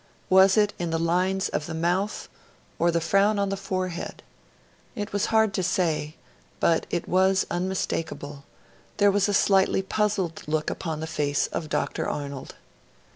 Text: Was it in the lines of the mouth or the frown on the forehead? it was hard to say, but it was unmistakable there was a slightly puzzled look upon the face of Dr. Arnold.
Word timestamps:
Was 0.31 0.57
it 0.57 0.73
in 0.79 0.89
the 0.89 0.97
lines 0.97 1.47
of 1.49 1.67
the 1.67 1.75
mouth 1.75 2.27
or 2.79 2.89
the 2.89 2.99
frown 2.99 3.37
on 3.37 3.49
the 3.49 3.55
forehead? 3.55 4.23
it 4.95 5.13
was 5.13 5.27
hard 5.27 5.53
to 5.53 5.61
say, 5.61 6.15
but 6.59 6.87
it 6.89 7.07
was 7.07 7.45
unmistakable 7.51 8.43
there 8.97 9.11
was 9.11 9.29
a 9.29 9.33
slightly 9.35 9.83
puzzled 9.83 10.41
look 10.47 10.71
upon 10.71 11.01
the 11.01 11.05
face 11.05 11.45
of 11.53 11.69
Dr. 11.69 12.09
Arnold. 12.09 12.55